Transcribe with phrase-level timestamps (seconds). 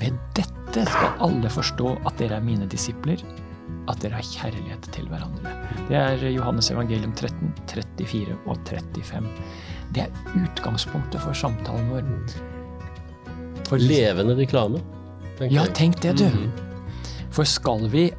[0.00, 3.20] Ved dette skal alle forstå at dere er mine disipler,
[3.90, 5.52] at dere har kjærlighet til hverandre.
[5.88, 9.28] Det er Johannes evangelium 13, 34 og 35.
[9.92, 12.08] Det er utgangspunktet for samtalen vår.
[13.68, 14.82] For levende reklame,
[15.50, 16.26] Ja, tenk det, du.
[16.28, 16.50] Mhm.
[17.32, 18.12] For skal vi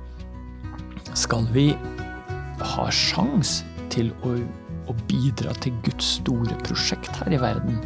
[1.14, 1.76] Skal vi
[2.60, 3.64] ha sjans
[3.94, 4.32] til å,
[4.90, 7.78] å bidra til Guds store prosjekt her i verden,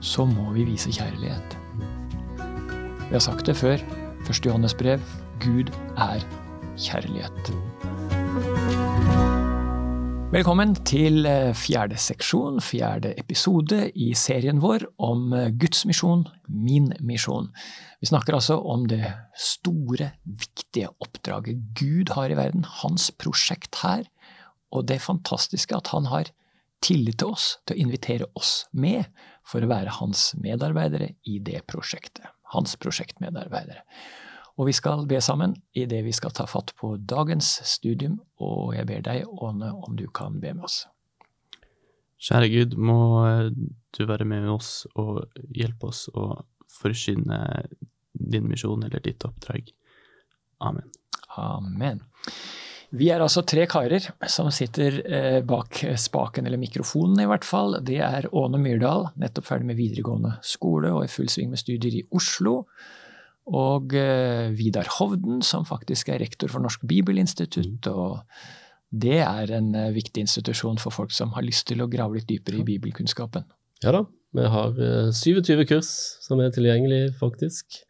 [0.00, 1.54] så må vi vise kjærlighet.
[3.06, 3.78] Vi har sagt det før.
[4.26, 5.02] Første Johannes brev.
[5.38, 6.24] Gud er
[6.74, 7.50] kjærlighet.
[10.34, 16.90] Velkommen til eh, fjerde seksjon, fjerde episode i serien vår om eh, Guds misjon, min
[16.98, 17.52] misjon.
[18.02, 19.06] Vi snakker altså om det
[19.38, 24.02] store, viktige oppdraget Gud har i verden, hans prosjekt her,
[24.74, 26.34] og det fantastiske at han har
[26.82, 29.06] tillit til oss, til å invitere oss med
[29.46, 32.26] for å være hans medarbeidere i det prosjektet.
[32.56, 33.84] Hans prosjektmedarbeidere.
[34.56, 38.72] Og vi skal be sammen i det vi skal ta fatt på dagens studium, og
[38.76, 40.86] jeg ber deg, Åne, om du kan be med oss.
[42.16, 42.98] Kjære Gud, må
[43.92, 46.30] du være med oss og hjelpe oss å
[46.72, 47.66] forsyne
[48.16, 49.68] din misjon eller ditt oppdrag.
[50.64, 50.88] Amen.
[51.36, 52.00] Amen.
[52.94, 57.80] Vi er altså tre karer som sitter eh, bak spaken, eller mikrofonen i hvert fall.
[57.86, 61.98] Det er Åne Myrdal, nettopp ferdig med videregående skole og i full sving med studier
[61.98, 62.60] i Oslo.
[63.46, 67.90] Og eh, Vidar Hovden, som faktisk er rektor for Norsk Bibelinstitutt.
[67.90, 68.22] og
[68.90, 72.28] det er en eh, viktig institusjon for folk som har lyst til å grave litt
[72.30, 73.46] dypere i bibelkunnskapen.
[73.84, 74.04] Ja da,
[74.36, 75.90] vi har eh, 27 kurs
[76.24, 77.82] som er tilgjengelig, faktisk.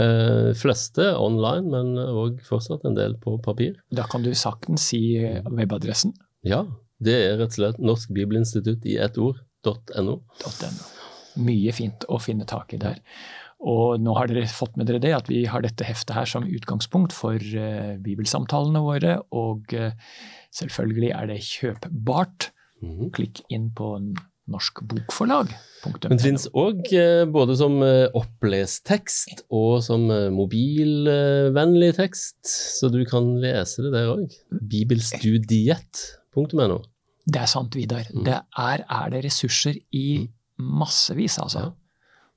[0.00, 3.76] Eh, fleste online, men òg fortsatt en del på papir.
[3.92, 5.02] Da kan du saktens si
[5.44, 6.14] webadressen.
[6.46, 6.64] Ja,
[7.02, 10.16] det er rett og slett Norsk Bibelinstitutt i ett ord.no.
[10.22, 10.88] .no.
[11.40, 13.00] Mye fint å finne tak i der.
[13.60, 16.48] Og nå har dere fått med dere det, at vi har dette heftet her som
[16.48, 19.18] utgangspunkt for uh, bibelsamtalene våre.
[19.36, 19.92] Og uh,
[20.56, 22.50] selvfølgelig er det kjøpbart.
[22.80, 23.10] Mhm.
[23.12, 23.98] Klikk inn på
[24.50, 25.46] Norsk Bokforlag.
[25.80, 26.90] Men det finnes òg
[27.32, 33.92] både som eh, opplest tekst og som eh, mobilvennlig tekst, så du kan lese det
[33.94, 34.30] der òg.
[34.50, 36.78] Bibelstudiet.no.
[37.30, 38.04] Det er sant, Vidar.
[38.12, 38.24] Mm.
[38.26, 40.28] Det er, er det ressurser i
[40.60, 41.58] massevis, altså.
[41.58, 41.64] Ja.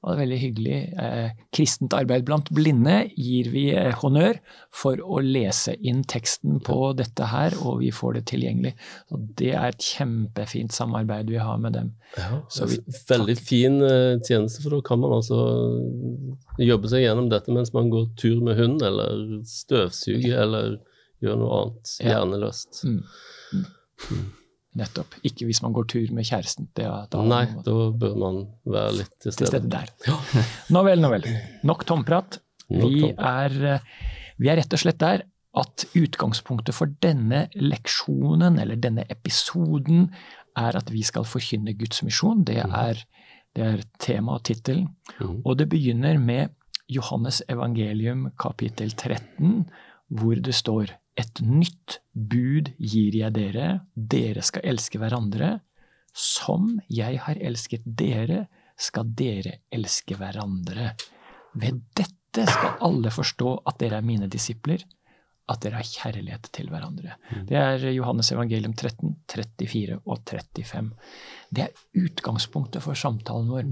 [0.04, 0.78] Og det er veldig hyggelig.
[1.00, 4.36] Eh, kristent arbeid blant blinde gir vi eh, honnør
[4.76, 8.74] for å lese inn teksten på dette her, og vi får det tilgjengelig.
[9.16, 11.94] Og det er et kjempefint samarbeid vi har med dem.
[12.18, 15.40] Ja, Så vi- Veldig fin eh, tjeneste, for da kan man altså
[16.60, 20.78] jobbe seg gjennom dette mens man går tur med hund, eller støvsuger, eller
[21.24, 22.20] gjør noe annet Ja.
[22.84, 23.04] Mm.
[24.12, 24.32] Mm.
[24.80, 25.14] Nettopp.
[25.28, 26.68] Ikke hvis man går tur med kjæresten.
[26.74, 29.52] Det, da, Nei, da bør man være litt til til stede.
[29.52, 29.92] stede der.
[30.74, 31.28] Nå vel, nå vel.
[31.64, 32.40] Nok tomprat.
[32.74, 33.52] Nok Vi tomprat.
[33.52, 33.80] er, eh,
[34.42, 35.26] vi er rett og slett der
[35.62, 40.08] at utgangspunktet for denne leksjonen, eller denne episoden,
[40.58, 42.42] er at vi skal forkynne Guds misjon.
[42.48, 43.04] Det er,
[43.54, 44.88] det er tema og tittelen.
[45.20, 45.44] Mhm.
[45.46, 46.50] Og det begynner med
[46.90, 49.68] Johannes evangelium kapittel 13,
[50.10, 55.60] hvor det står et nytt bud gir jeg dere, dere skal elske hverandre.
[56.14, 58.48] Som jeg har elsket dere,
[58.78, 60.92] skal dere elske hverandre.
[61.58, 64.82] Ved dette skal alle forstå at dere er mine disipler,
[65.50, 67.18] at dere har kjærlighet til hverandre.
[67.50, 70.90] Det er Johannes evangelium 13, 34 og 35.
[71.54, 73.70] Det er utgangspunktet for samtalen vår.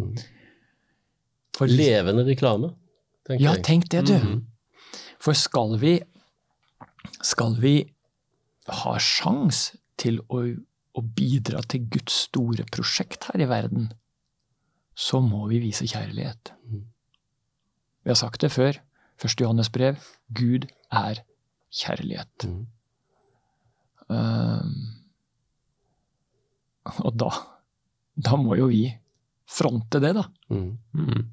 [1.57, 2.73] For Levende reklame,
[3.27, 4.17] tenker ja, tenk det, du.
[4.17, 4.41] Mhm.
[5.21, 5.99] For skal vi,
[7.25, 7.75] skal vi
[8.71, 9.71] ha sjans
[10.01, 10.43] til å,
[10.97, 13.91] å bidra til Guds store prosjekt her i verden,
[14.97, 16.53] så må vi vise kjærlighet.
[16.67, 16.87] Mhm.
[18.01, 18.79] Vi har sagt det før.
[19.21, 19.99] Første Johannes brev.
[20.33, 21.21] Gud er
[21.69, 22.45] kjærlighet.
[22.49, 22.63] Mm.
[24.09, 24.71] Um,
[27.05, 27.29] og da,
[28.17, 28.87] da må jo vi
[29.45, 30.25] fronte det, da.
[30.49, 30.71] Mm.
[30.97, 31.29] Mm.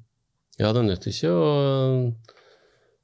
[0.59, 1.49] Ja, det nytter ikke å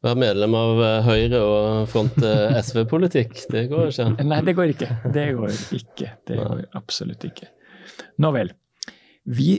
[0.03, 2.31] være medlem av eh, Høyre og fronte
[2.65, 3.45] SV-politikk.
[3.51, 4.09] Det går ikke.
[4.25, 4.89] Nei, det går ikke.
[5.15, 6.11] Det går ikke.
[6.27, 7.51] Det går absolutt ikke.
[8.23, 8.51] Nå vel.
[9.25, 9.55] Vi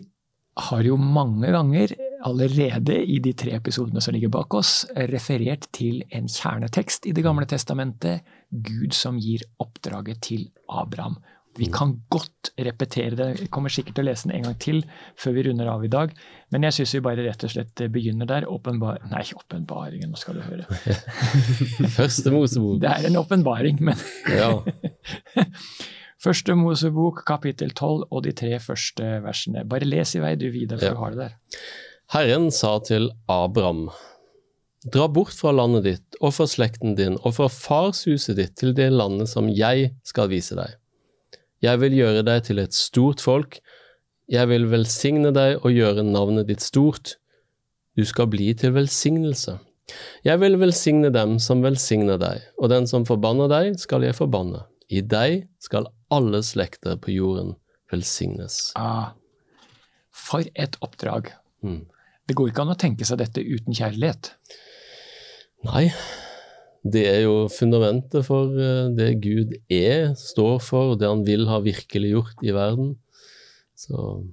[0.67, 1.93] har jo mange ganger
[2.27, 7.25] allerede i de tre episodene som ligger bak oss, referert til en kjernetekst i Det
[7.27, 11.19] gamle testamentet, Gud som gir oppdraget til Abraham.
[11.57, 14.83] Vi kan godt repetere det, jeg kommer sikkert til å lese den en gang til
[15.21, 16.13] før vi runder av i dag,
[16.53, 18.47] men jeg syns vi bare rett og slett begynner der.
[18.53, 19.01] Åpenbar...
[19.11, 20.67] Nei, åpenbaringen, nå skal du høre.
[21.99, 22.81] Første Mosebok.
[22.85, 24.01] Det er en åpenbaring, men
[24.33, 24.53] Ja.
[26.27, 29.67] Første Mosebok, kapittel 12 og de tre første versene.
[29.69, 30.95] Bare les i vei, du Vidar, for Ja.
[30.97, 31.61] du har det der.
[32.17, 33.89] Herren sa til Abram,
[34.87, 38.93] Dra bort fra landet ditt og fra slekten din og fra farshuset ditt til det
[38.95, 40.77] landet som jeg skal vise deg.
[41.65, 43.61] Jeg vil gjøre deg til et stort folk,
[44.27, 47.15] jeg vil velsigne deg og gjøre navnet ditt stort.
[47.97, 49.55] Du skal bli til velsignelse.
[50.27, 54.65] Jeg vil velsigne dem som velsigner deg, og den som forbanner deg, skal jeg forbanne.
[54.91, 57.55] I deg skal alle slekter på jorden
[57.93, 58.73] velsignes.
[58.79, 59.15] Ah,
[60.11, 61.31] for et oppdrag.
[61.63, 61.85] Mm.
[62.27, 64.33] Det går ikke an å tenke seg dette uten kjærlighet.
[65.67, 65.87] Nei,
[66.93, 71.61] det er jo fundamentet for eh, det Gud er, står for, det han vil ha
[71.65, 72.95] virkelig gjort i verden.
[73.77, 74.25] Så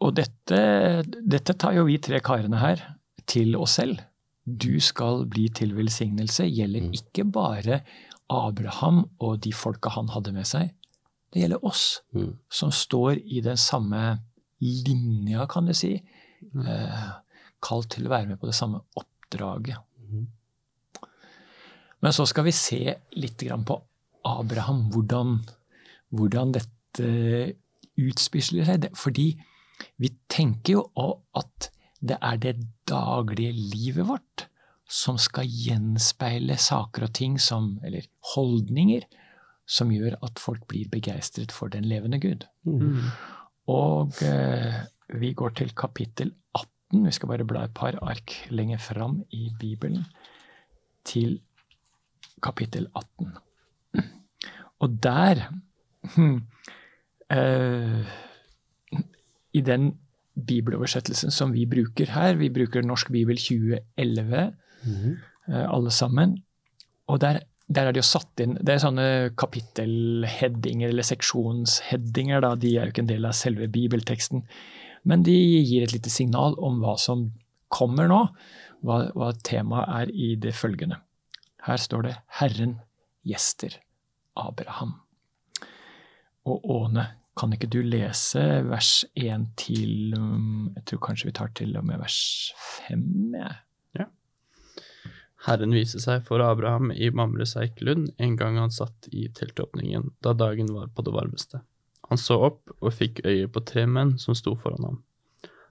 [0.00, 0.58] Og dette,
[1.24, 2.82] dette tar jo vi tre karene her
[3.26, 4.02] til oss selv.
[4.46, 6.92] Du skal bli til velsignelse gjelder Mm.
[6.94, 7.80] ikke bare
[8.30, 10.70] Abraham og de folka han hadde med seg.
[11.32, 14.20] Det gjelder oss, mm, som står i den samme
[14.60, 15.96] linja, kan du si.
[16.54, 17.10] Eh,
[17.62, 19.78] kalt til å være med på det samme oppdraget.
[20.06, 20.26] Mhm.
[22.04, 22.80] Men så skal vi se
[23.16, 23.76] litt på
[24.26, 25.38] Abraham, hvordan,
[26.14, 27.10] hvordan dette
[27.96, 28.90] utspiller seg.
[28.98, 29.30] Fordi
[30.00, 30.84] vi tenker jo
[31.36, 31.70] at
[32.06, 32.56] det er det
[32.88, 34.46] daglige livet vårt
[34.86, 39.06] som skal gjenspeile saker og ting som, eller holdninger,
[39.66, 42.46] som gjør at folk blir begeistret for den levende Gud.
[42.64, 43.08] mm.
[43.66, 44.84] Og eh,
[45.18, 47.02] vi går til kapittel 18.
[47.02, 50.04] Vi skal bare bla et par ark lenger fram i Bibelen.
[51.02, 51.40] Til
[52.46, 53.34] kapittel 18.
[54.84, 55.42] Og der
[57.32, 58.00] eh,
[59.56, 59.92] I den
[60.36, 64.52] bibeloversettelsen som vi bruker her, vi bruker Norsk bibel 2011,
[64.84, 65.14] mm -hmm.
[65.48, 66.42] uh, alle sammen.
[67.06, 72.54] Og der, der er det jo satt inn Det er sånne kapittelheadinger eller seksjonsheadinger, da.
[72.54, 74.42] De er jo ikke en del av selve bibelteksten.
[75.04, 75.32] Men de
[75.64, 77.32] gir et lite signal om hva som
[77.68, 78.28] kommer nå,
[78.82, 80.96] hva, hva temaet er i det følgende.
[81.66, 82.78] Her står det 'Herren
[83.26, 83.80] gjester
[84.36, 84.94] Abraham'.
[86.46, 91.50] Og Åne, kan ikke du lese vers 1 til um, Jeg tror kanskje vi tar
[91.54, 92.52] til og med vers
[92.88, 93.56] 5, jeg.
[95.46, 100.32] Herren viste seg for Abraham i Mamres Eikelund en gang han satt i teltåpningen, da
[100.34, 101.60] dagen var på det varmeste.
[102.10, 104.98] Han så opp og fikk øye på tre menn som sto foran ham.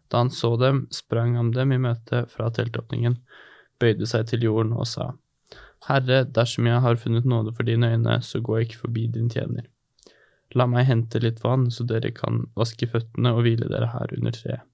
[0.08, 3.18] Da han så dem, sprang han dem i møte fra teltåpningen,
[3.82, 5.10] bøyde seg til jorden og sa,
[5.86, 9.68] Herre, dersom jeg har funnet nåde for dine øyne, så gå ikke forbi din tjener.
[10.56, 14.34] La meg hente litt vann, så dere kan vaske føttene og hvile dere her under
[14.36, 14.66] treet.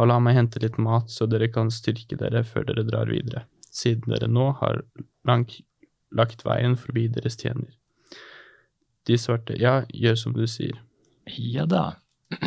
[0.00, 3.44] Og la meg hente litt mat, så dere kan styrke dere før dere drar videre
[3.74, 4.82] siden dere nå har
[5.26, 5.46] lang,
[6.14, 7.72] lagt veien forbi deres tjener.
[9.04, 10.78] De svarte, ja, gjør som du sier.
[11.36, 11.96] Ja da.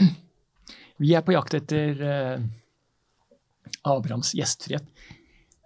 [1.01, 2.45] Vi er på jakt etter eh,
[3.85, 4.88] Abrahams gjestfrihet.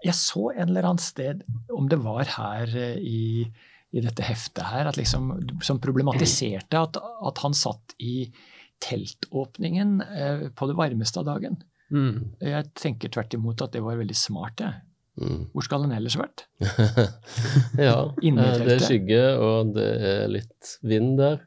[0.06, 1.44] Jeg så en eller annen sted,
[1.74, 3.44] om det var her eh, i,
[3.92, 5.34] i dette heftet her, at liksom,
[5.64, 8.32] som problematiserte at, at han satt i
[8.82, 11.60] teltåpningen eh, på det varmeste av dagen.
[11.92, 12.32] Mm.
[12.40, 14.64] Jeg tenker tvert imot at det var veldig smart.
[14.64, 14.80] Jeg.
[15.22, 15.44] Mm.
[15.52, 16.46] Hvor skal den ellers vært?
[17.88, 21.42] ja, eh, det er skygge, og det er litt vind der,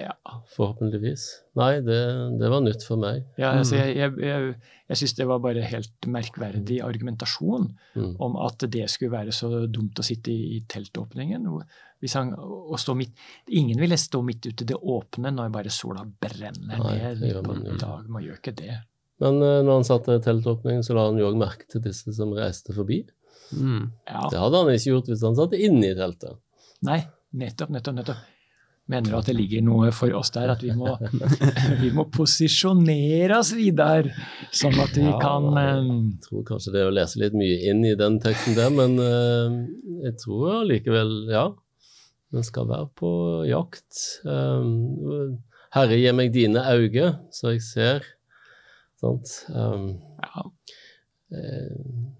[0.00, 0.14] Ja,
[0.52, 1.24] forhåpentligvis.
[1.58, 1.98] Nei, det,
[2.40, 3.24] det var nytt for meg.
[3.40, 4.54] ja altså jeg, jeg, jeg,
[4.90, 7.70] jeg syns det var bare helt merkverdig argumentasjon.
[7.96, 8.14] Mm.
[8.22, 11.46] om at det skulle være så dumt å sitte i, i teltåpningen.
[12.04, 13.16] Hvis han, og stå midt,
[13.48, 17.56] ingen ville stå midt ute i det åpne når bare sola brenner Nei, ned på
[17.56, 18.04] en dag.
[18.12, 18.76] Man gjør ikke det.
[19.22, 22.12] Men eh, når han satt i teltåpningen, så la han jo òg merke til disse
[22.16, 23.02] som reiste forbi.
[23.56, 23.92] Mm.
[24.08, 26.40] Ja, Det hadde han ikke gjort hvis han satt inne i teltet.
[26.86, 27.00] Nei,
[27.40, 27.96] nettopp, nettopp.
[28.00, 28.32] nettopp.
[28.86, 30.92] Mener at det ligger noe for oss der, at vi må,
[31.82, 34.12] vi må posisjonere oss videre,
[34.54, 37.56] sånn at vi Ja, kan eh, Jeg tror kanskje det er å lese litt mye
[37.72, 39.56] inn i den teksten der, men eh,
[40.06, 41.48] jeg tror allikevel, ja.
[42.34, 43.10] Den skal være på
[43.46, 43.98] jakt.
[44.26, 45.38] Um,
[45.74, 48.06] Herre, gi meg dine øyne, så jeg ser.
[49.02, 49.34] Sant?
[49.50, 50.46] Ja,
[51.34, 51.76] eh,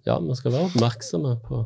[0.06, 1.62] ja, vi skal være oppmerksomme på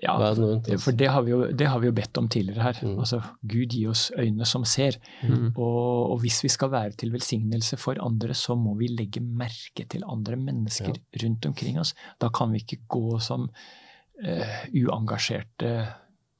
[0.00, 0.84] ja, verden rundt oss.
[0.84, 2.80] for det har, vi jo, det har vi jo bedt om tidligere her.
[2.86, 2.98] Mm.
[3.02, 4.96] Altså, Gud gi oss øyne som ser.
[5.22, 5.50] Mm.
[5.54, 9.84] Og, og hvis vi skal være til velsignelse for andre, så må vi legge merke
[9.90, 11.94] til andre mennesker rundt omkring oss.
[12.20, 15.74] Da kan vi ikke gå som uh, uengasjerte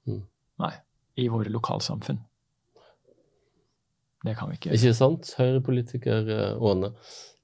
[0.09, 0.23] Mm.
[0.63, 0.73] nei,
[1.21, 2.19] i våre lokalsamfunn.
[4.25, 4.75] Det kan vi ikke.
[4.77, 6.93] Ikke sant, Høyre-politiker eh, Åne?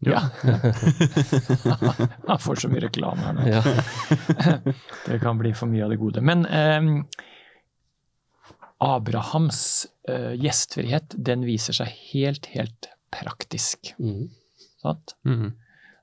[0.04, 0.20] Ja.
[2.28, 3.46] Han får så mye reklame her nå.
[3.48, 3.62] Ja.
[5.06, 6.20] Det kan bli for mye av det gode.
[6.20, 6.82] Men eh,
[8.84, 13.94] Abrahams eh, gjestfrihet, den viser seg helt, helt praktisk.
[13.96, 14.28] Mm.
[14.82, 15.16] Sant?
[15.24, 15.54] Mm.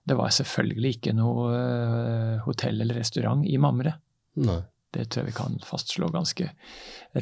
[0.04, 3.94] Det var selvfølgelig ikke noe eh, hotell eller restaurant i Mamre.
[4.42, 4.60] Nei.
[4.94, 6.50] Det tror jeg vi kan fastslå ganske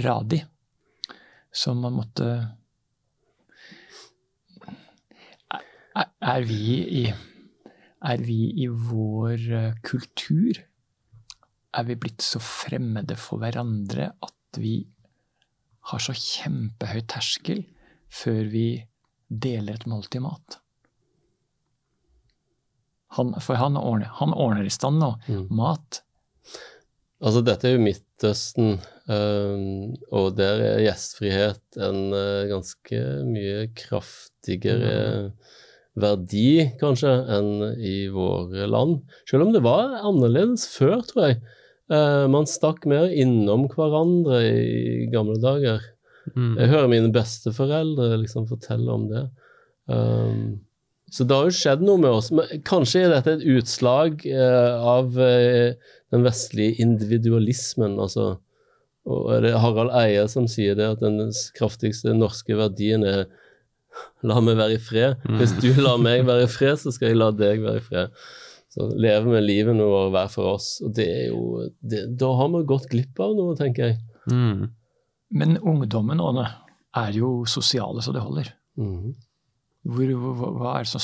[0.03, 0.41] radig.
[1.51, 2.31] Så man måtte
[5.95, 6.57] Er, vi
[7.01, 7.03] i
[8.01, 10.61] Er vi i vår eh, kultur
[11.75, 14.77] Er vi blitt så fremmede for hverandre at vi
[15.91, 17.63] har så kjempehøy terskel
[18.11, 18.65] før vi
[19.31, 20.57] deler et måltid mat?
[23.17, 25.47] Han, for han ordner, han ordner i stand nå Mm.
[25.57, 26.01] mat.
[27.21, 28.69] Altså, dette er jo Midtøsten,
[29.07, 29.65] eh,
[30.11, 35.31] og der er gjestfrihet en eh, ganske mye kraftigere
[35.99, 39.01] verdi, kanskje, enn i våre land.
[39.29, 41.39] Selv om det var annerledes før, tror jeg.
[41.91, 45.83] Eh, man stakk mer innom hverandre i gamle dager.
[46.35, 46.55] Mm.
[46.59, 49.25] Jeg hører mine besteforeldre liksom fortelle om det.
[49.91, 50.61] Um,
[51.11, 52.29] så det har jo skjedd noe med oss.
[52.31, 55.75] Men kanskje er dette et utslag eh, av eh,
[56.13, 57.99] den vestlige individualismen.
[57.99, 58.37] altså
[59.09, 63.25] og er det Harald Eie som sier det, at den kraftigste norske verdien er
[64.27, 65.23] La meg være i fred.
[65.39, 68.21] Hvis du lar meg være i fred, så skal jeg la deg være i fred.
[68.71, 70.77] Så leve med livene våre hver for oss.
[70.85, 73.99] Og det er jo det, Da har vi gått glipp av noe, tenker jeg.
[74.31, 74.69] Mm.
[75.35, 76.47] Men ungdommen Åne,
[76.95, 78.51] er jo sosiale så det holder.
[78.79, 79.13] Mm.
[79.91, 81.03] Hvor, hva, hva er det som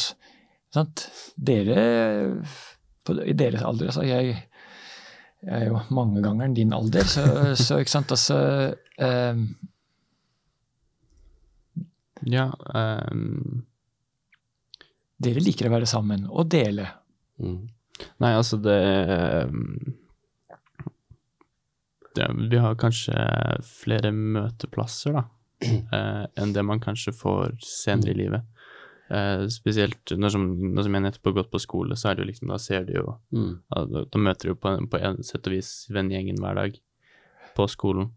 [0.76, 1.08] sant?
[1.36, 1.84] Dere
[3.08, 4.36] på, I deres alder altså jeg,
[5.48, 7.24] jeg er jo mangegangeren din alder, så,
[7.56, 8.40] så ikke sant altså
[9.00, 9.42] eh,
[12.28, 13.64] Ja um...
[15.18, 16.86] Dere liker å være sammen og dele.
[17.42, 17.64] Mm.
[18.22, 18.76] Nei, altså det,
[19.10, 19.96] ehm,
[22.18, 23.16] det Vi har kanskje
[23.66, 25.24] flere møteplasser, da,
[25.98, 28.46] eh, enn det man kanskje får senere i livet.
[29.10, 32.26] Eh, spesielt når som, når som jeg nettopp har gått på skole, så er det
[32.26, 33.54] jo liksom, da ser du jo mm.
[33.72, 36.78] Da, da møter du på, på en sett og vis vennegjengen hver dag
[37.56, 38.12] på skolen.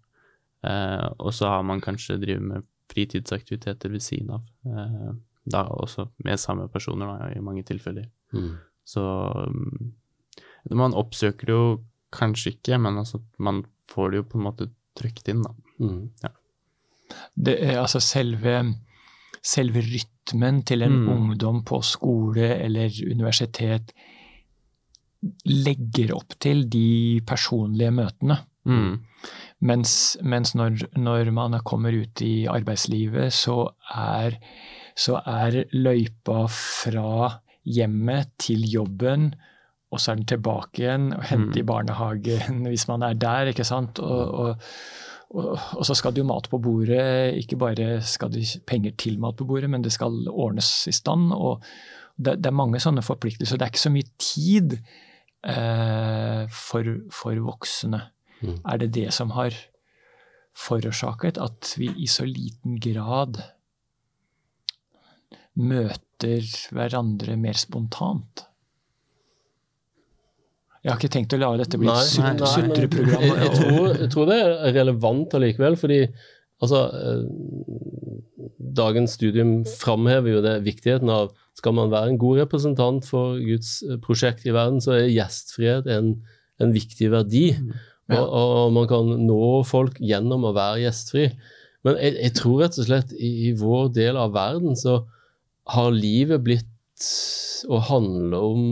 [0.67, 4.43] Eh, og så har man kanskje drevet med fritidsaktiviteter ved siden av.
[4.67, 5.13] Eh,
[5.51, 8.07] da også med samme personer, da, i mange tilfeller.
[8.37, 8.53] Mm.
[8.85, 9.03] Så
[9.47, 9.93] um,
[10.71, 11.81] man oppsøker det jo
[12.13, 14.69] kanskje ikke, men altså, man får det jo på en måte
[14.99, 15.55] trykt inn, da.
[15.81, 16.11] Mhm.
[17.35, 18.53] Det er altså selve,
[19.43, 21.09] selve rytmen til en Mm.
[21.09, 23.91] ungdom på skole eller universitet
[25.45, 28.39] legger opp til de personlige møtene.
[28.65, 29.01] Mm.
[29.61, 34.39] Mens, mens når, når man kommer ut i arbeidslivet, så er,
[34.97, 37.29] så er løypa fra
[37.69, 39.35] hjemmet til jobben,
[39.91, 41.67] og så er den tilbake igjen og hente i Mm.
[41.67, 43.99] barnehagen hvis man er der, ikke sant.
[43.99, 44.71] Og, og,
[45.35, 47.35] og, og så skal det jo mat på bordet.
[47.43, 51.33] Ikke bare skal det penger til mat på bordet, men det skal ordnes i stand.
[51.35, 51.63] og
[52.17, 53.59] det, det er mange sånne forpliktelser.
[53.59, 54.79] Det er ikke så mye tid
[55.45, 58.03] eh, for, for voksne.
[58.41, 58.59] Mm.
[58.65, 59.57] Er det det som har
[60.57, 63.41] forårsaket at vi i så liten grad
[65.61, 68.47] møter hverandre mer spontant?
[70.81, 73.25] Jeg har ikke tenkt å la dette bli et sutreprogram.
[73.27, 76.01] Jeg, jeg, tror, jeg tror det er relevant allikevel, fordi
[76.61, 77.27] altså eh,
[78.71, 83.81] Dagens studium framhever jo det viktigheten av skal man være en god representant for Guds
[83.85, 86.15] eh, prosjekt i verden, så er gjestfrihet en,
[86.63, 87.51] en viktig verdi.
[87.57, 87.81] Ja.
[88.11, 91.29] Og, og man kan nå folk gjennom å være gjestfri.
[91.87, 95.01] Men jeg, jeg tror rett og slett i, i vår del av verden så
[95.71, 96.69] har livet blitt
[97.71, 98.65] å handle om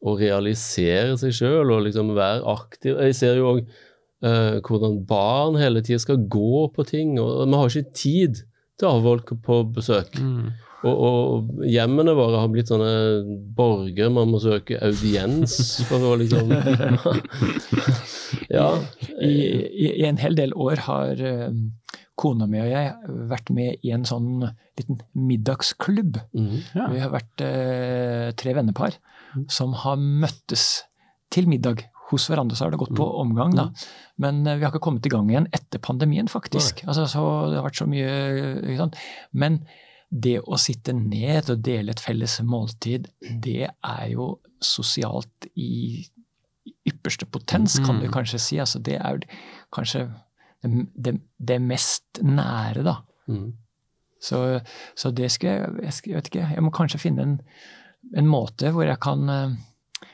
[0.00, 2.96] å realisere seg sjøl og liksom være aktiv.
[3.04, 3.60] Jeg ser jo òg
[4.24, 8.42] uh, hvordan barn hele tida skal gå på ting, og vi har ikke tid
[8.80, 10.16] til å ha folk på besøk.
[10.16, 10.52] Mm.
[10.80, 12.92] Og, og hjemmene våre har blitt sånne
[13.56, 15.58] borger man må søke audiens
[15.90, 16.54] for å liksom
[18.48, 18.70] Ja.
[19.20, 21.50] I, i, I en hel del år har eh,
[22.20, 24.44] kona mi og jeg vært med i en sånn
[24.78, 26.18] liten middagsklubb.
[26.36, 26.56] Mhm.
[26.76, 26.88] Ja.
[26.92, 28.96] Vi har vært eh, tre vennepar
[29.52, 30.84] som har møttes
[31.30, 32.56] til middag hos hverandre.
[32.58, 33.68] Så har det gått på omgang, da.
[34.22, 36.82] Men eh, vi har ikke kommet i gang igjen etter pandemien, faktisk.
[36.88, 37.22] Altså, så
[37.52, 38.10] det har vært så mye
[38.64, 38.98] ikke sant?
[39.30, 39.60] Men
[40.10, 46.04] det å sitte ned og dele et felles måltid, det er jo sosialt i
[46.88, 48.12] ypperste potens, kan du Mm.
[48.12, 48.58] kanskje si.
[48.58, 49.20] Altså, det er
[49.72, 50.08] kanskje
[50.62, 52.96] det, det, det mest nære, da.
[53.28, 53.52] Mm.
[54.20, 54.60] Så,
[54.94, 57.40] så det skal jeg, jeg, vet ikke, jeg må kanskje finne en,
[58.16, 59.54] en måte hvor jeg kan eh,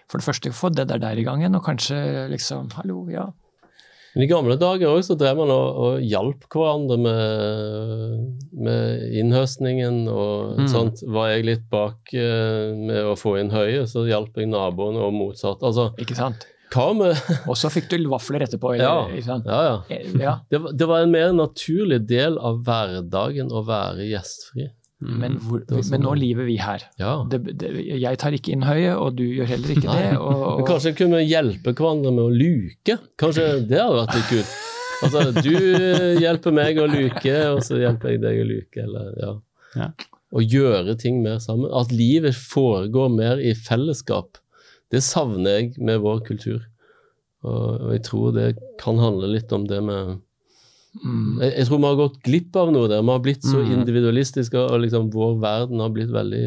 [0.06, 3.24] for det første få det der, der i gang igjen, og kanskje liksom Hallo, ja.
[4.16, 10.56] Men I gamle dager så drev man og, og hjalp hverandre med, med innhøstningen og
[10.56, 10.68] Mm.
[10.72, 11.02] sånt.
[11.04, 15.12] Var jeg litt bak eh, med å få inn høyet, så hjalp jeg naboene og
[15.12, 15.60] motsatt.
[15.62, 16.46] Altså, Ikke sant?
[17.50, 18.72] Og så fikk du vafler etterpå.
[18.80, 19.04] Ja.
[19.06, 19.44] Eller, sant?
[19.46, 19.76] Ja, ja.
[19.92, 20.38] Eh, ja.
[20.50, 24.70] Det, var- det var en mer naturlig del av hverdagen å være gjestfri.
[25.04, 26.86] Men, hvor, sånn men nå lever vi her.
[26.96, 27.18] Ja.
[27.28, 27.68] Det, det,
[28.00, 30.06] jeg tar ikke inn høyet, og du gjør heller ikke det.
[30.16, 32.96] Og, og, kanskje kunne vi hjelpe hverandre med å luke?
[33.20, 34.54] Kanskje det hadde vært litt kult?
[35.04, 35.52] Altså, du
[36.24, 39.32] hjelper meg å luke, og så hjelper jeg deg å luke, eller ja.
[39.76, 39.90] Ja.
[40.32, 41.68] Å gjøre ting mer sammen.
[41.76, 44.40] At livet foregår mer i fellesskap.
[44.92, 46.64] Det savner jeg med vår kultur.
[47.44, 48.48] Og, og jeg tror det
[48.80, 50.16] kan handle litt om det med
[51.04, 53.02] mm, jeg, jeg tror vi har gått glipp av noe der.
[53.02, 53.72] Vi har blitt så Mm.
[53.80, 56.44] individualistiske, og liksom vår verden har blitt veldig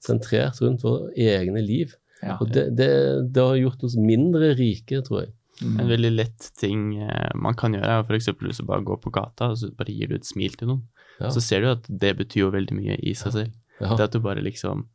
[0.00, 1.94] sentrert rundt våre egne liv.
[2.22, 2.36] ja.
[2.40, 2.88] Og det, det,
[3.32, 5.32] det har gjort oss mindre rike, tror jeg.
[5.62, 5.88] En Mm.
[5.88, 8.28] veldig lett ting eh, man kan gjøre, er f.eks.
[8.40, 10.82] hvis du bare går på gata og så bare gir du et smil til noen.
[11.20, 11.28] Ja.
[11.28, 13.50] Så ser du at det betyr jo veldig mye i seg selv.
[13.80, 13.94] Ja.
[13.96, 14.86] Det at du bare liksom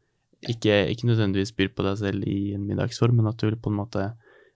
[0.50, 3.78] ikke, ikke nødvendigvis byr på deg selv i en middagsform, men at du på en
[3.78, 4.08] måte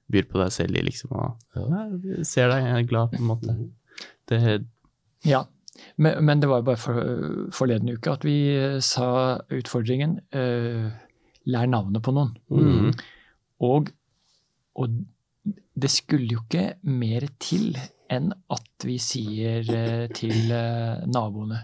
[0.09, 1.61] byr på deg selv i liksom å Ja.
[1.61, 3.55] ja, ser deg, jeg er glad, på en måte.
[4.29, 4.39] Det,
[5.27, 5.43] Ja,
[5.95, 7.13] men, men det var jo bare for,
[7.55, 10.89] forleden uke at vi eh, sa utfordringen uh,
[11.49, 12.33] lær navnet på noen.
[12.51, 12.91] Mm.
[13.67, 13.91] Og,
[14.79, 14.99] og
[15.79, 17.73] det skulle jo ikke mer til
[18.09, 21.59] enn at vi sier uh, til uh, naboene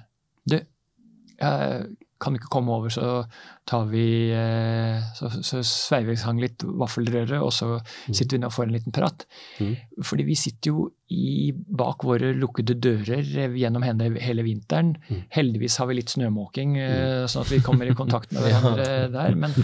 [0.45, 1.85] Du, jeg
[2.21, 3.25] kan du ikke komme over, så
[3.67, 7.73] tar vi eh, Så, så sveiver vi sang litt vaffelrøre, og så
[8.07, 9.25] sitter vi ned og får en liten prat.
[9.59, 9.73] Mm.
[10.01, 14.93] Fordi vi sitter jo i, bak våre lukkede dører eh, gjennom hele, hele vinteren.
[15.09, 15.23] Mm.
[15.35, 19.35] Heldigvis har vi litt snømåking, eh, sånn at vi kommer i kontakt med hverandre der.
[19.35, 19.57] Men,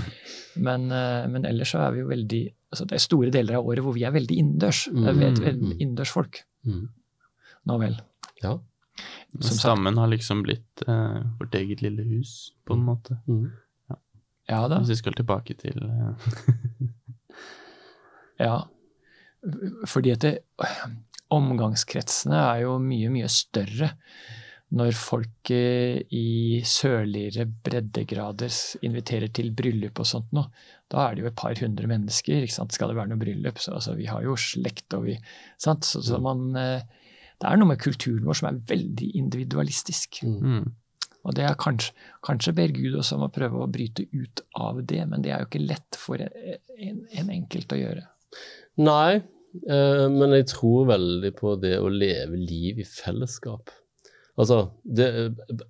[0.62, 0.90] men,
[1.32, 2.42] men ellers så er vi jo veldig
[2.72, 4.86] altså Det er store deler av året hvor vi er veldig innendørs.
[4.88, 5.72] Et, Mhm.
[5.80, 6.44] innendørsfolk.
[6.68, 6.86] Mm.
[7.68, 7.98] Nå vel.
[8.44, 8.54] Ja.
[9.40, 13.18] Som sammen har liksom blitt eh, vårt eget lille hus, på en måte.
[13.28, 13.52] Mm.
[14.50, 14.82] Ja da.
[14.82, 16.28] Hvis vi skal tilbake til eh,
[18.46, 18.58] Ja.
[19.88, 20.34] Fordi at det,
[21.32, 23.94] omgangskretsene er jo mye, mye større
[24.72, 28.56] når folk eh, i sørligere breddegrader
[28.88, 30.48] inviterer til bryllup og sånt noe.
[30.92, 32.46] Da er det jo et par hundre mennesker.
[32.48, 33.60] Skal det være noe bryllup?
[33.60, 35.18] Så, altså, vi har jo slekt og vi
[35.60, 35.88] sant?
[35.88, 36.88] Så, så man eh,
[37.42, 40.22] Det er noe med kulturen vår som er veldig individualistisk.
[40.24, 40.70] mm.
[41.22, 41.94] Og det er kanskje,
[42.26, 45.44] kanskje ber Gud også om å prøve å bryte ut av det, men det er
[45.44, 48.08] jo ikke lett for en, en enkelt å gjøre.
[48.82, 49.20] Nei,
[49.68, 53.70] eh, men jeg tror veldig på det å leve liv i fellesskap.
[54.42, 54.58] Altså,
[54.98, 55.06] det,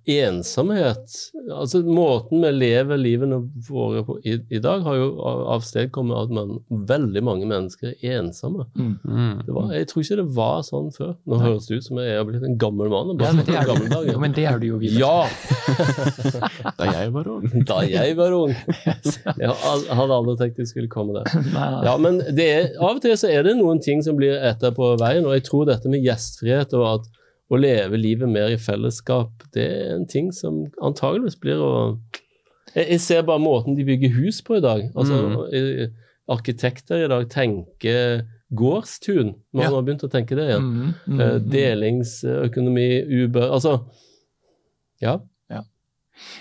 [0.08, 1.12] ensomhet
[1.52, 6.32] altså Måten vi lever livene våre på i, i dag, har jo av- avstedkommet at
[6.32, 6.54] man,
[6.88, 8.64] veldig mange mennesker er ensomme.
[8.78, 9.42] Mm.
[9.46, 11.12] Det var, jeg tror ikke det var sånn før.
[11.28, 13.12] Nå høres det ut som jeg har blitt en gammel mann.
[13.20, 15.02] Ja, men det er, gamle dag, jo, men det er du jo, videre.
[15.02, 15.18] Ja!
[16.78, 17.44] Da jeg var ung.
[17.68, 18.52] Da jeg var ung.
[18.54, 21.28] Jeg hadde aldri tenkt jeg skulle komme der.
[21.52, 21.82] Nei, nei.
[21.86, 24.72] Ja, men det er, av og til så er det noen ting som blir etter
[24.76, 27.10] på veien, og jeg tror dette med gjestfrihet og at
[27.52, 31.72] å leve livet mer i fellesskap, det er en ting som antageligvis blir å
[32.74, 34.86] Jeg, jeg ser bare måten de bygger hus på i dag.
[34.96, 35.88] Altså, eh,
[36.32, 38.22] Arkitekter i dag tenker
[38.54, 39.34] gårdstun.
[39.52, 39.70] Man Ja.
[39.74, 40.62] har begynt å tenke det igjen.
[40.62, 41.50] Mm, mm, Eh, mm.
[41.50, 42.86] Delingsøkonomi,
[43.24, 43.84] Uber Altså,
[45.02, 45.18] ja.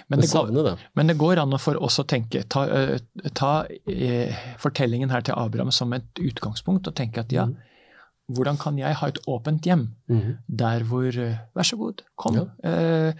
[0.09, 0.77] Men det, går, det.
[0.95, 2.99] men det går an å for oss å tenke, ta, eh,
[3.33, 7.55] ta eh, fortellingen her til Abraham som et utgangspunkt, og tenke at ja, Mhm.
[8.35, 9.87] Hvordan kan jeg ha et åpent hjem?
[10.09, 10.33] Mhm.
[10.47, 12.35] Der hvor eh, Vær så god, kom.
[12.35, 12.45] Ja.
[12.63, 13.13] Eh,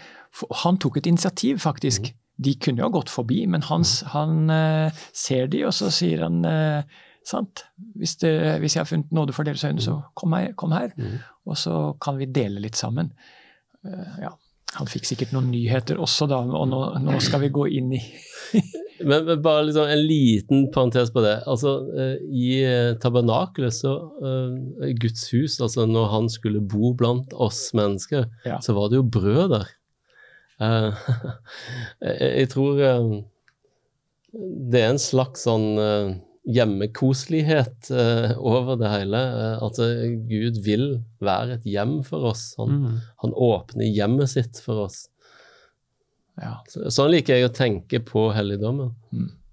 [0.63, 2.02] han tok et initiativ, faktisk.
[2.12, 2.17] Mhm.
[2.41, 5.91] De kunne jo ha gått forbi, men han, s- han eh, ser de, og så
[5.93, 6.84] sier han eh,
[7.28, 7.65] sant,
[8.00, 8.32] hvis, det,
[8.63, 10.54] hvis jeg har funnet nåde for deres øyne, så kom her.
[10.58, 10.89] Kom her.
[10.97, 11.19] Mhm.
[11.45, 13.12] Og så kan vi dele litt sammen.
[13.86, 14.32] Eh, ja.
[14.78, 18.00] Han fikk sikkert noen nyheter også, da, og nå, nå skal vi gå inn i
[19.05, 21.35] Men, men bare liksom en liten parentes på det.
[21.49, 27.33] Altså, eh, I eh, tabernakelet, så uh, Guds hus, altså når han skulle bo blant
[27.33, 28.59] oss mennesker, Ja.
[28.61, 29.69] så var det jo brød der.
[30.61, 30.93] Uh,
[32.05, 33.15] jeg, tror uh,
[34.69, 35.71] det er en slags sånn
[36.45, 37.89] hjemmekoselighet
[38.37, 39.21] over det hele.
[39.65, 39.79] at
[40.29, 40.85] Gud vil
[41.21, 42.51] være et hjem for oss.
[42.59, 42.99] Han, Mm.
[43.23, 45.07] han åpner hjemmet sitt for oss.
[46.41, 46.54] Ja.
[46.69, 48.95] Så, sånn liker jeg å tenke på helligdommen.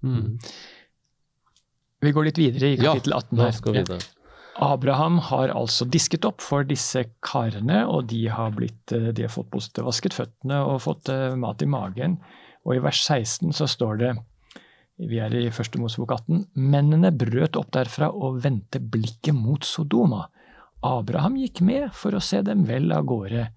[0.01, 0.37] Mm.
[1.99, 4.07] Vi går litt videre i Ja, kapittel 18 her.
[4.59, 9.31] Abraham har altså disket opp for disse karene, og de har, blitt, eh, de har
[9.31, 12.17] fått vasket føttene og fått eh, mat i magen.
[12.67, 14.11] Og i vers 16 så står det,
[14.99, 20.25] vi er i første Mosebok 18, mennene brøt opp derfra og vendte blikket mot Sodoma.
[20.83, 23.47] Abraham gikk med for å se dem vel av gårde.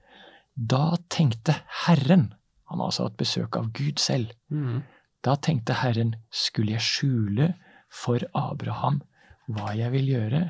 [0.54, 2.30] Da tenkte Herren
[2.72, 4.32] Han har altså hatt besøk av Gud selv.
[4.48, 4.80] Mm.
[5.22, 7.52] Da tenkte Herren, skulle jeg skjule
[7.92, 9.02] for Abraham
[9.52, 10.42] hva jeg vil gjøre?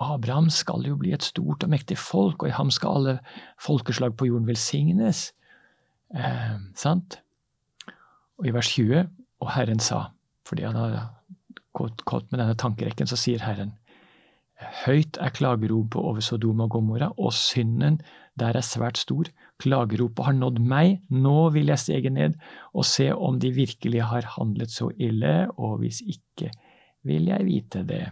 [0.00, 3.16] Abraham skal jo bli et stort og mektig folk, og i ham skal alle
[3.60, 5.26] folkeslag på jorden velsignes.
[6.16, 7.20] Eh, sant?
[8.40, 9.04] Og i vers 20,
[9.44, 10.06] og Herren sa,
[10.48, 10.96] fordi han har
[11.76, 13.74] gått med denne tankerekken, så sier Herren,
[14.60, 18.00] Høyt er klageropet over Sodoma og Gomorra, og synden
[18.38, 19.28] der er svært stor.
[19.60, 22.36] Klageropet har nådd meg, nå vil jeg stege ned
[22.74, 26.50] og se om de virkelig har handlet så ille, og hvis ikke
[27.08, 28.04] vil jeg vite det.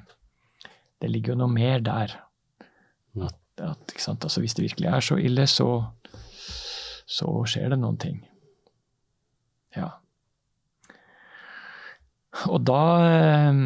[0.98, 2.16] Det ligger jo noe mer der.
[3.18, 5.68] At, at, altså, hvis det virkelig er så ille, så,
[7.06, 8.22] så skjer det noen ting.
[9.76, 9.92] Ja.
[12.48, 13.62] Og da eh,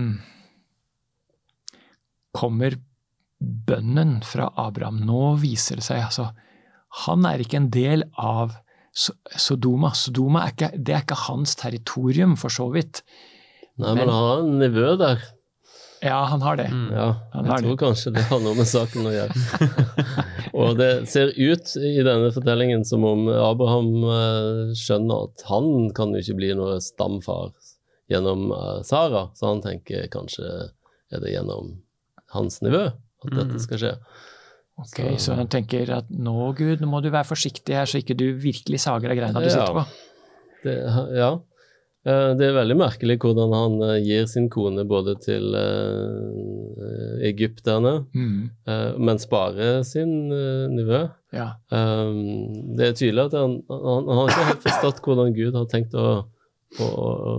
[2.36, 2.78] kommer
[3.42, 5.02] bønnen fra Abraham.
[5.06, 6.30] Nå viser det seg altså
[7.06, 8.58] Han er ikke en del av
[8.92, 9.94] Sodoma.
[9.96, 13.00] Sodoma er ikke, det er ikke hans territorium, for så vidt.
[13.80, 15.24] Nei, men, men han har en nevø der.
[16.02, 16.66] Ja, han har det.
[16.68, 16.88] Mm.
[16.92, 17.76] Ja, jeg tror det.
[17.78, 19.68] kanskje det har noe med saken å gjøre.
[20.60, 26.12] og det ser ut i denne fortellingen som om Abraham eh, skjønner at han kan
[26.12, 27.54] jo ikke bli noe stamfar
[28.10, 30.50] gjennom eh, Sara, så han tenker kanskje
[31.12, 31.76] er det gjennom
[32.34, 33.38] hans nivå at mm.
[33.38, 33.94] dette skal skje.
[34.82, 38.00] Ok, Så, så han tenker at nå, Gud, nå må du være forsiktig her, så
[38.00, 39.84] ikke du virkelig sager av greina du ja, sitter på?
[40.64, 40.76] Det,
[41.18, 41.32] ja.
[42.02, 47.92] Eh, det er veldig merkelig hvordan han eh, gir sin kone både til uh, egypterne,
[48.10, 48.40] mm.
[48.66, 51.04] uh, men sparer sin uh, nivå.
[51.36, 51.52] Ja.
[51.70, 55.68] Um, det er tydelig at han, han, han, har ikke helt forstått hvordan Gud har
[55.70, 56.08] tenkt å,
[56.82, 57.36] å, å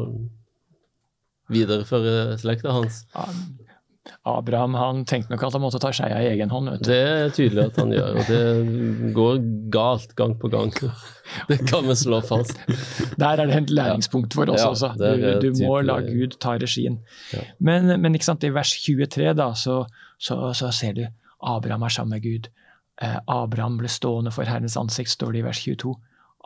[1.52, 3.04] videreføre slekta hans.
[3.12, 3.28] Ja,
[4.28, 6.72] Abraham han tenkte nok at han måtte ta skeia i egen hånd.
[6.84, 9.40] Det er tydelig at han gjør, og det går
[9.72, 10.74] galt gang på gang.
[11.50, 12.60] Det kan vi slå fast.
[13.18, 14.90] Der er det et læringspunkt for oss ja, også.
[15.00, 17.00] Du, du må la Gud ta regien.
[17.32, 17.46] Ja.
[17.64, 19.86] Men, men i vers 23 da, så,
[20.20, 21.06] så, så, ser du
[21.40, 22.52] Abraham er sammen med Gud.
[23.02, 25.96] Eh, Abraham ble stående for Herrens ansikt, står det i vers 22.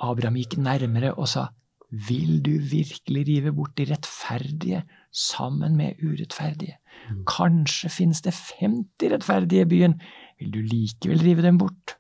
[0.08, 1.50] Abraham gikk nærmere og sa,
[1.90, 4.84] vil du virkelig rive bort de rettferdige
[5.18, 6.78] sammen med urettferdige?
[7.08, 7.24] Mm.
[7.30, 9.96] Kanskje finnes det 50 rettferdige i byen.
[10.40, 11.98] Vil du likevel rive dem bort?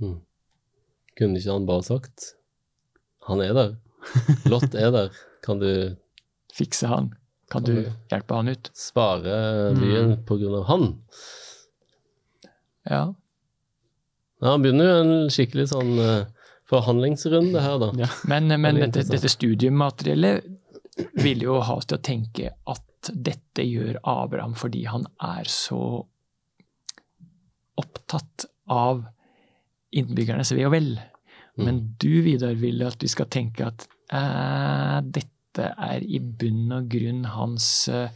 [0.00, 0.18] Mm.
[1.16, 2.32] Kunne ikke han bare sagt
[3.26, 3.72] han er der.
[4.52, 5.14] Lott er der.
[5.42, 5.96] Kan du
[6.54, 7.10] Fikse han?
[7.50, 8.70] Kan, kan du hjelpe han ut?
[8.74, 10.20] Spare byen mm.
[10.26, 10.86] på grunn av han?
[12.86, 13.02] Ja.
[14.42, 14.52] ja.
[14.52, 17.90] Han begynner jo en skikkelig sånn uh, forhandlingsrunde her, da.
[18.04, 18.08] Ja.
[18.30, 20.46] Men, men dette, dette studiemateriellet
[21.16, 26.06] vil jo ha oss til å tenke at dette gjør Abraham fordi han er så
[27.76, 29.04] opptatt av
[29.96, 30.94] innbyggernes ve og vel.
[31.56, 31.64] Mm.
[31.64, 36.88] Men du, Vidar, vil at vi skal tenke at eh, dette er i bunn og
[36.92, 38.10] grunn hans eh,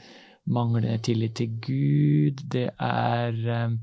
[0.50, 2.42] manglende tillit til Gud.
[2.52, 3.78] Det er eh,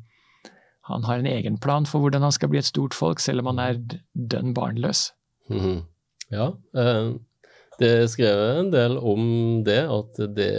[0.88, 3.51] Han har en egen plan for hvordan han skal bli et stort folk, selv om
[3.51, 3.79] han er
[4.13, 5.10] dønn barnløs.
[5.51, 5.81] Mm.
[6.31, 7.17] Ja, eh,
[7.82, 9.28] det er skrevet en del om
[9.68, 10.54] det, at det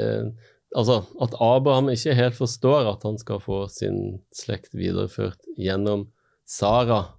[0.76, 6.10] Altså at Abraham ikke helt forstår at han skal få sin slekt videreført gjennom
[6.44, 7.14] Sara,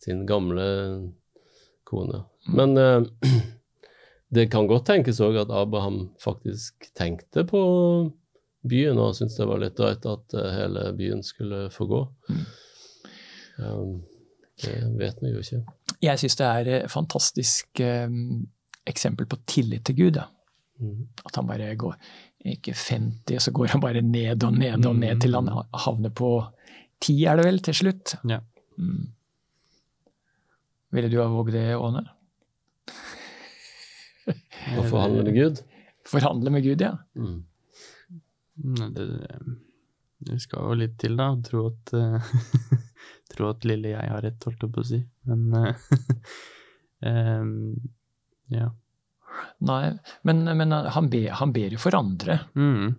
[0.00, 0.64] sin gamle
[1.84, 2.22] kone.
[2.48, 2.56] Mm.
[2.56, 3.34] Men eh,
[4.34, 7.62] det kan godt tenkes òg at Abraham faktisk tenkte på
[8.64, 12.00] byen og syntes det var litt drøyt at uh, hele byen skulle få gå.
[12.32, 12.44] Mm.
[13.60, 13.94] Um,
[14.64, 15.60] det vet vi jo ikke.
[16.04, 18.46] Jeg syns det er fantastisk um,
[18.88, 20.20] eksempel på tillit til Gud.
[20.20, 20.28] Ja.
[20.80, 21.06] Mm.
[21.24, 21.96] At han bare går
[22.44, 25.76] ikke 50, så går han bare ned og ned og ned til han mm.
[25.86, 26.30] havner på
[27.00, 28.16] 10, er det vel, til slutt.
[28.28, 28.40] Ja.
[28.78, 29.12] Mm.
[30.94, 32.04] Ville du ha våget det, Åne?
[34.78, 35.62] Å forhandle med Gud?
[36.06, 36.94] Forhandle med Gud, ja.
[37.18, 37.42] Mm.
[38.94, 39.06] Det,
[40.28, 41.32] det, skal jo litt til, da.
[41.48, 41.94] Tro at,
[43.34, 45.00] tro at lille jeg har rett, holdt jeg på å si.
[45.26, 45.48] Men
[47.08, 47.54] um,
[48.54, 48.70] Ja.
[49.64, 52.38] Nei, men, men han, ber, han, ber, jo for andre.
[52.54, 52.94] Mm.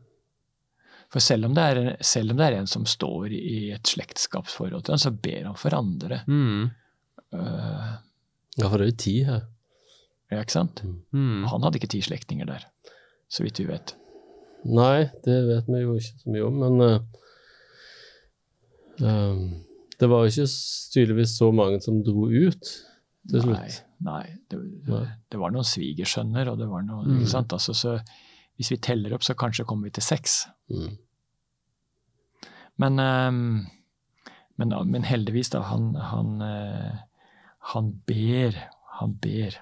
[1.13, 4.95] For selv om, er, selv om, det er, en som står i et slektskapsforhold til
[4.95, 6.23] ham, så ber han for andre.
[6.27, 6.71] Mm.
[7.35, 7.91] Uh,
[8.57, 9.45] ja, for det er jo ti her.
[10.33, 10.81] Ja, ikke sant?
[11.15, 11.45] Mm.
[11.51, 12.65] Han hadde ikke ti slektninger der,
[13.31, 13.93] så vidt vi vet.
[14.65, 16.97] Nei, det vet vi jo ikke så mye om, men uh,
[19.05, 19.43] um,
[20.01, 20.49] det var jo ikke
[20.95, 22.73] tydeligvis så mange som dro ut
[23.29, 23.79] til slutt.
[24.05, 24.59] Nei, nei, det,
[24.89, 25.05] nei.
[25.31, 27.15] det var noen svigersønner, og det var noe mm.
[27.19, 27.55] ikke sant?
[27.55, 27.97] Altså, så
[28.55, 30.45] hvis vi teller opp, så kanskje kommer vi til seks.
[30.71, 30.93] Mm.
[32.83, 33.65] Men, um,
[34.55, 35.59] Men, men heldigvis, da.
[35.67, 36.99] Han, han, eh,
[37.73, 38.55] han ber.
[39.01, 39.57] Han ber.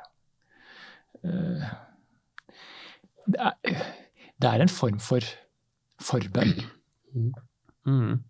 [1.25, 1.63] Eh,
[3.25, 3.79] det er,
[4.37, 5.25] det er en form for
[5.97, 6.53] forbønn.
[7.89, 8.21] Mm.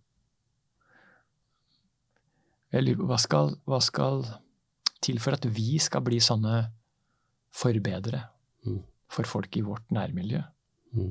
[2.71, 4.23] Jeg lurer på hva skal, hva skal
[5.03, 6.63] til for at vi skal bli sånne
[7.53, 8.29] forbedere
[8.63, 8.79] Mm.
[9.11, 10.39] for folk i vårt nærmiljø?
[10.95, 11.09] Mm.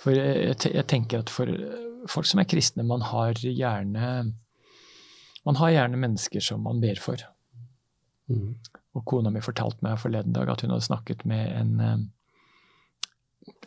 [0.00, 1.50] For jeg, jeg tenker at for
[2.08, 4.32] folk som er kristne, man har gjerne
[5.44, 7.20] man har gjerne mennesker som man ber for.
[8.32, 8.56] Mm.
[8.96, 12.00] Og kona mi fortalte meg forleden dag at hun hadde snakket med en, eh,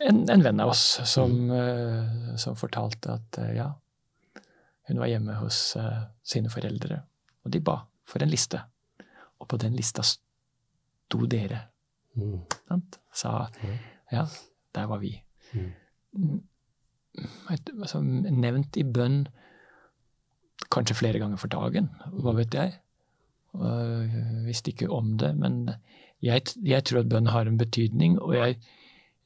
[0.08, 3.70] en, en venn av oss som, eh, som fortalte at eh, ja,
[4.90, 5.76] hun var hjemme hos
[6.26, 6.98] sine foreldre,
[7.46, 8.60] og de ba for en liste.
[9.40, 11.62] Og på den lista sto dere.
[12.16, 12.40] Mm.
[12.68, 12.98] Sant?
[13.12, 13.48] Sa
[14.12, 14.26] Ja.
[14.74, 15.22] der var vi.
[15.54, 15.72] Mm.
[16.18, 16.40] Mm,
[17.50, 19.26] et- altså, nevnt i bønn
[20.70, 22.74] kanskje flere ganger for dagen, hva vet jeg.
[23.54, 25.68] Uh, visste ikke om det, men
[26.22, 28.56] jeg, jeg tror at bønn har en betydning, og jeg,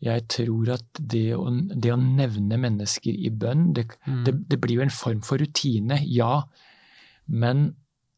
[0.05, 4.25] jeg tror at det å, det å nevne mennesker i bønn, det, Mm.
[4.25, 6.43] det, det blir jo en form for rutine, ja,
[7.27, 7.75] men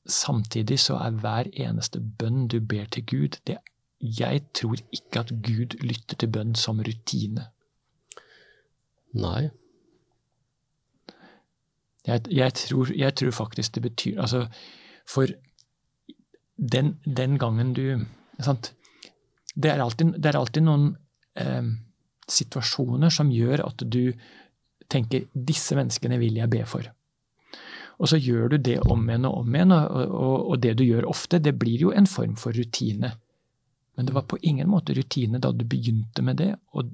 [0.07, 3.59] samtidig så er hver eneste bønn du ber til Gud, det,
[4.01, 7.51] jeg tror ikke at Gud lytter til bønn som rutine.
[9.13, 9.51] Nei.
[12.07, 14.47] Jeg, jeg, tror, jeg tror faktisk det betyr Altså,
[15.09, 15.27] for
[16.57, 18.07] den, den gangen du
[18.41, 18.73] sant?
[19.55, 20.95] Det, er alltid, det er alltid noen
[21.37, 21.67] eh,
[22.31, 24.13] situasjoner som gjør at du
[24.91, 26.89] tenker 'disse menneskene vil jeg be for'.
[28.01, 30.85] Og så gjør du det om igjen og om igjen, og, og, og det du
[30.87, 33.13] gjør ofte, det blir jo en form for rutine.
[33.97, 36.89] Men det var på ingen måte rutine da du begynte med det, og,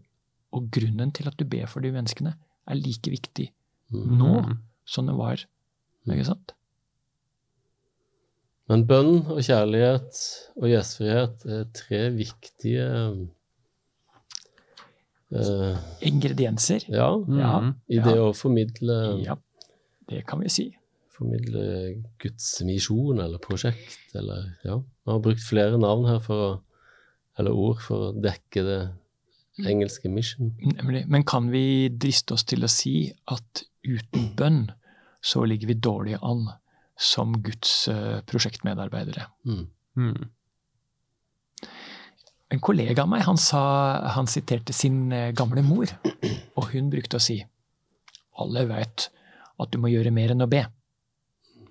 [0.51, 2.35] og grunnen til at du ber for de menneskene,
[2.66, 3.53] er like viktig
[3.95, 4.57] nå Mm.
[4.85, 5.45] som det var.
[6.11, 6.53] Ikke sant?
[8.69, 10.19] Men bønn og kjærlighet
[10.59, 12.87] og gjestfrihet er tre viktige
[15.31, 15.77] eh,
[16.11, 16.83] Ingredienser.
[16.90, 17.75] Ja, Ja, Mm.
[17.88, 18.23] i det ja.
[18.27, 19.37] å formidle, Ja,
[20.09, 20.77] det kan vi si.
[21.16, 21.64] Formidle
[22.22, 24.79] Guds misjon eller prosjekt, eller ja.
[24.79, 26.55] Vi har brukt flere navn her for å
[27.37, 28.79] Eller ord for å dekke det
[29.68, 30.55] engelske mission.
[30.57, 31.02] Nemlig.
[31.05, 34.62] Men kan vi driste oss til å si at uten bønn
[35.20, 36.46] så ligger vi dårlig an
[36.96, 39.26] som Guds eh, prosjektmedarbeidere?
[39.44, 39.66] Mm.
[40.00, 40.31] Mm.
[42.57, 43.61] En kollega av meg han, sa,
[44.16, 45.92] han siterte sin eh, gamle mor,
[46.57, 47.40] og hun brukte å si
[48.40, 49.11] alle vet
[49.61, 50.62] at du må gjøre mer enn å be,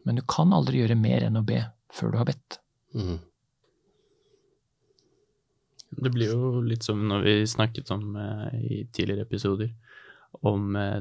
[0.05, 1.63] men du kan aldri gjøre mer enn å be
[1.93, 2.59] før du har bedt.
[2.95, 3.17] Mm.
[5.95, 9.71] Det blir jo litt som når vi snakket om eh, i tidligere episoder,
[10.45, 10.99] om eh,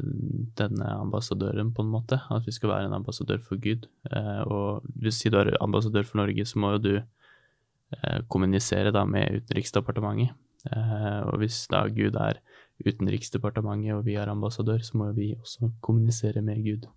[0.58, 2.20] denne ambassadøren, på en måte.
[2.30, 3.88] At vi skal være en ambassadør for Gud.
[4.10, 9.04] Eh, og hvis du er ambassadør for Norge, så må jo du eh, kommunisere da
[9.08, 10.36] med Utenriksdepartementet.
[10.70, 12.40] Eh, og hvis da Gud er
[12.84, 16.88] Utenriksdepartementet og vi er ambassadør, så må jo vi også kommunisere med Gud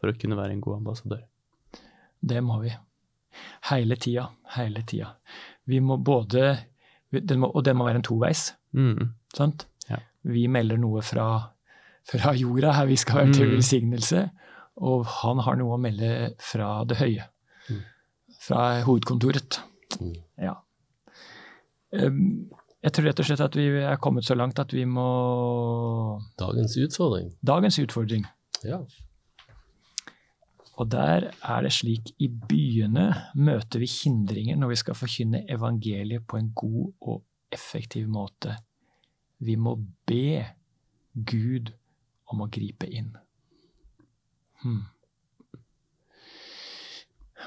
[0.00, 1.26] for å kunne være en god ambassadør.
[2.22, 2.72] Det må vi.
[3.70, 4.28] Hele tida.
[4.56, 5.14] Hele tida.
[5.66, 6.58] Vi må både
[7.12, 8.52] det må, Og det må være en toveis.
[8.72, 9.10] Mm.
[9.36, 9.66] sant?
[9.90, 9.98] Ja.
[10.24, 11.26] Vi melder noe fra,
[12.08, 13.52] fra jorda, her vi skal være til Mm.
[13.56, 14.30] velsignelse.
[14.76, 17.24] Og han har noe å melde fra det høye.
[17.68, 17.82] Mm.
[18.40, 19.60] Fra hovedkontoret.
[20.00, 20.14] Mm.
[20.40, 20.54] Ja.
[21.92, 26.76] Jeg tror rett og slett at vi er kommet så langt at vi må Dagens
[26.80, 27.32] utfordring.
[27.44, 28.24] Dagens utfordring.
[28.64, 28.80] Ja.
[30.80, 36.24] Og der er det slik i byene møter vi hindringer når vi skal forkynne evangeliet
[36.26, 38.56] på en god og effektiv måte.
[39.38, 39.76] Vi må
[40.08, 40.46] be
[41.12, 41.74] Gud
[42.32, 43.12] om å gripe inn.
[44.62, 44.86] Hmm.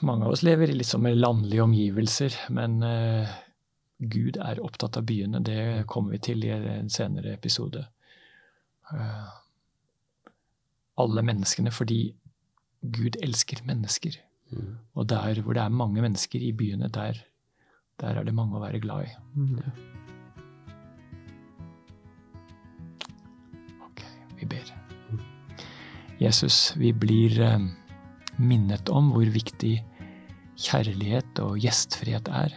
[0.05, 3.31] Mange av oss lever i litt sånn landlige omgivelser, men uh,
[3.97, 5.39] Gud er opptatt av byene.
[5.39, 7.85] Det kommer vi til i en senere episode.
[8.91, 9.31] Uh,
[11.01, 12.09] alle menneskene fordi
[12.93, 14.17] Gud elsker mennesker.
[14.52, 14.78] Mm.
[14.93, 17.17] Og der hvor det er mange mennesker i byene, der,
[18.02, 19.13] der er det mange å være glad i.
[19.36, 19.60] Mm.
[23.88, 24.06] Ok,
[24.39, 24.76] vi ber.
[26.21, 27.65] Jesus, vi blir eh,
[28.39, 29.80] minnet om hvor viktig
[30.56, 32.56] kjærlighet og gjestfrihet er.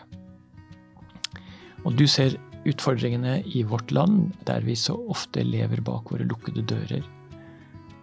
[1.87, 2.37] Og du ser
[2.69, 7.07] utfordringene i vårt land, der vi så ofte lever bak våre lukkede dører.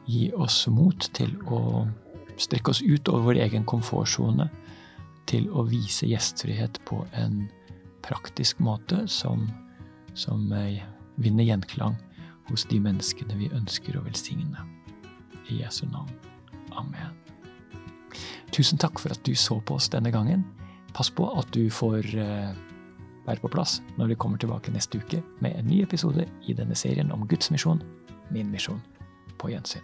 [0.10, 1.86] Gi oss mot til å
[2.42, 4.50] strekke oss ut over vår egen komfortsone,
[5.26, 7.48] til å vise gjestfrihet på en
[8.06, 9.48] praktisk måte som,
[10.14, 10.84] som eh,
[11.18, 11.96] vinner gjenklang
[12.50, 14.68] hos de menneskene vi ønsker å velsigne.
[15.50, 16.14] I Jesu navn.
[16.78, 17.14] Amen.
[18.54, 20.46] Tusen takk for at du så på oss denne gangen.
[20.96, 22.54] Pass på at du får uh,
[23.28, 26.78] være på plass når vi kommer tilbake neste uke med en ny episode i denne
[26.78, 27.84] serien om Guds misjon,
[28.32, 28.82] min misjon.
[29.38, 29.84] På gjensyn.